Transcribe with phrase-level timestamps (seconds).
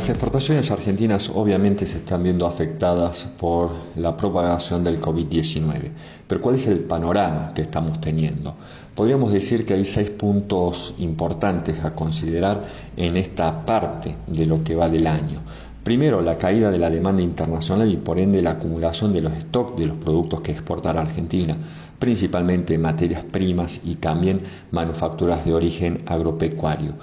[0.00, 5.90] Las exportaciones argentinas obviamente se están viendo afectadas por la propagación del COVID-19,
[6.26, 8.54] pero ¿cuál es el panorama que estamos teniendo?
[8.94, 12.64] Podríamos decir que hay seis puntos importantes a considerar
[12.96, 15.38] en esta parte de lo que va del año.
[15.84, 19.78] Primero, la caída de la demanda internacional y por ende la acumulación de los stocks
[19.78, 21.56] de los productos que exportará Argentina,
[21.98, 26.96] principalmente materias primas y también manufacturas de origen agropecuario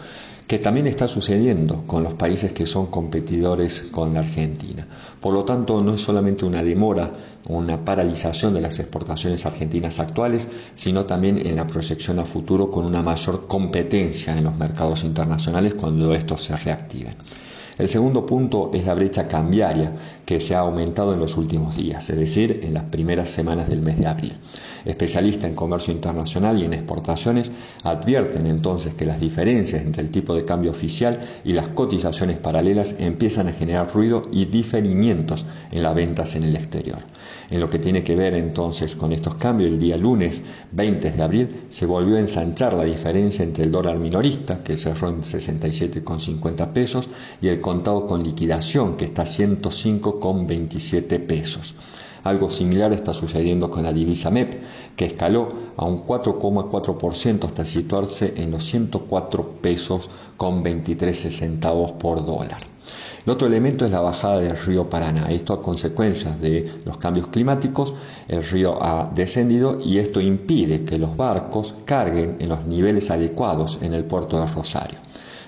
[0.47, 4.87] que también está sucediendo con los países que son competidores con la Argentina.
[5.19, 7.11] Por lo tanto, no es solamente una demora,
[7.49, 12.85] una paralización de las exportaciones argentinas actuales, sino también en la proyección a futuro con
[12.85, 17.15] una mayor competencia en los mercados internacionales cuando estos se reactiven.
[17.77, 19.93] El segundo punto es la brecha cambiaria
[20.25, 23.81] que se ha aumentado en los últimos días, es decir, en las primeras semanas del
[23.81, 24.33] mes de abril.
[24.85, 27.51] Especialistas en comercio internacional y en exportaciones
[27.83, 32.95] advierten entonces que las diferencias entre el tipo de cambio oficial y las cotizaciones paralelas
[32.99, 36.99] empiezan a generar ruido y diferimientos en las ventas en el exterior.
[37.49, 41.23] En lo que tiene que ver entonces con estos cambios, el día lunes 20 de
[41.23, 46.73] abril se volvió a ensanchar la diferencia entre el dólar minorista, que cerró en 67,50
[46.73, 47.09] pesos,
[47.41, 51.75] y el contado con liquidación, que está a 105,27 pesos.
[52.23, 54.63] Algo similar está sucediendo con la divisa MEP,
[54.95, 62.25] que escaló a un 4,4% hasta situarse en los 104 pesos con 23 centavos por
[62.25, 62.61] dólar.
[63.25, 65.29] El otro elemento es la bajada del río Paraná.
[65.29, 67.93] Esto a consecuencia de los cambios climáticos,
[68.29, 73.79] el río ha descendido y esto impide que los barcos carguen en los niveles adecuados
[73.81, 74.99] en el puerto de Rosario.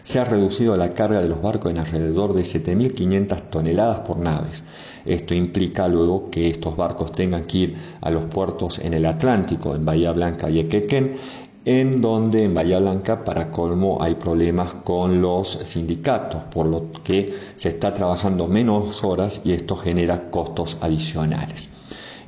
[0.10, 4.64] Se ha reducido la carga de los barcos en alrededor de 7.500 toneladas por naves.
[5.06, 9.76] Esto implica luego que estos barcos tengan que ir a los puertos en el Atlántico,
[9.76, 11.18] en Bahía Blanca y Equequén,
[11.64, 17.36] en donde en Bahía Blanca, para colmo, hay problemas con los sindicatos, por lo que
[17.56, 21.70] se está trabajando menos horas y esto genera costos adicionales.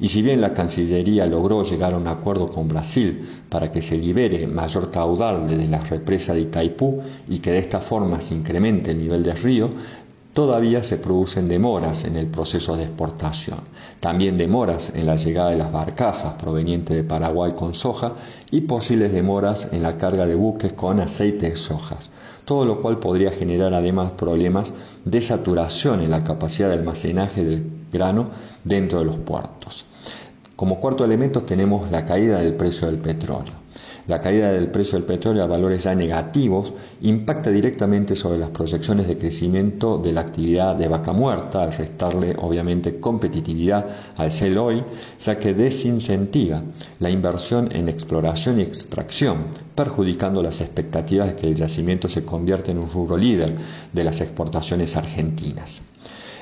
[0.02, 4.00] Y si bien la Cancillería logró llegar a un acuerdo con Brasil para que se
[4.00, 8.90] libere mayor caudal desde la represa de Itaipú y que de esta forma se incremente
[8.90, 9.70] el nivel del río,
[10.34, 13.60] todavía se producen demoras en el proceso de exportación.
[14.00, 18.14] También demoras en la llegada de las barcazas provenientes de Paraguay con soja
[18.50, 22.10] y posibles demoras en la carga de buques con aceite de sojas.
[22.46, 24.74] Todo lo cual podría generar además problemas
[25.06, 28.30] de saturación en la capacidad de almacenaje del grano
[28.64, 29.86] dentro de los puertos.
[30.56, 33.62] Como cuarto elemento tenemos la caída del precio del petróleo.
[34.08, 39.08] La caída del precio del petróleo a valores ya negativos impacta directamente sobre las proyecciones
[39.08, 43.86] de crecimiento de la actividad de vaca muerta, al restarle obviamente competitividad
[44.18, 44.84] al shale oil,
[45.20, 46.62] ya que desincentiva
[47.00, 52.72] la inversión en exploración y extracción, perjudicando las expectativas de que el yacimiento se convierta
[52.72, 53.56] en un rubro líder
[53.94, 55.82] de las exportaciones argentinas.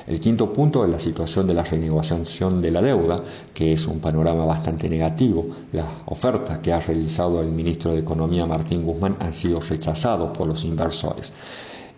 [0.06, 3.22] El quinto punto es la situación de la renegociación de la deuda,
[3.54, 5.46] que es un panorama bastante negativo.
[5.72, 10.46] Las ofertas que ha realizado el ministro de Economía Martín Guzmán han sido rechazados por
[10.46, 11.32] los inversores.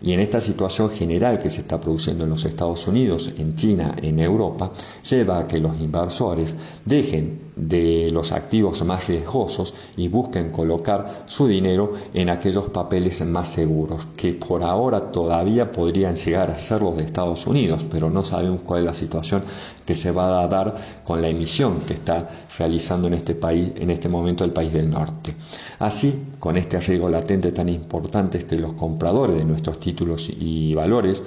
[0.01, 3.95] Y en esta situación general que se está produciendo en los Estados Unidos, en China,
[4.01, 4.71] en Europa,
[5.09, 11.47] lleva a que los inversores dejen de los activos más riesgosos y busquen colocar su
[11.47, 16.97] dinero en aquellos papeles más seguros, que por ahora todavía podrían llegar a ser los
[16.97, 19.43] de Estados Unidos, pero no sabemos cuál es la situación
[19.85, 23.89] que se va a dar con la emisión que está realizando en este país, en
[23.89, 25.35] este momento el país del norte.
[25.79, 31.23] Así, con este riesgo latente tan importante que los compradores de nuestros títulos y valores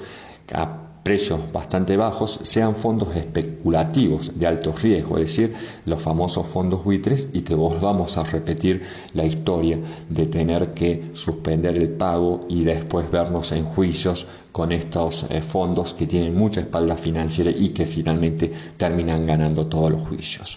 [1.06, 7.28] precios bastante bajos sean fondos especulativos de alto riesgo, es decir, los famosos fondos buitres
[7.32, 8.82] y que volvamos a repetir
[9.14, 9.78] la historia
[10.10, 15.92] de tener que suspender el pago y después vernos en juicios con estos eh, fondos
[15.92, 20.56] que tienen mucha espalda financiera y que finalmente terminan ganando todos los juicios.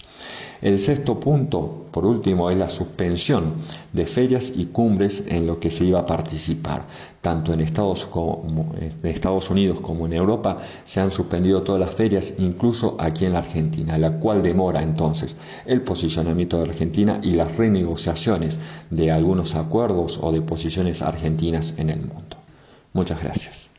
[0.61, 3.55] El sexto punto, por último, es la suspensión
[3.91, 6.85] de ferias y cumbres en lo que se iba a participar.
[7.19, 11.94] Tanto en Estados, como, en Estados Unidos como en Europa se han suspendido todas las
[11.94, 15.35] ferias, incluso aquí en la Argentina, la cual demora entonces
[15.65, 18.59] el posicionamiento de Argentina y las renegociaciones
[18.91, 22.38] de algunos acuerdos o de posiciones argentinas en el mundo.
[22.94, 23.69] Muchas gracias.